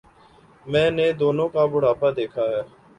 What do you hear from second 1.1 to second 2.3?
دونوں کا بڑھاپا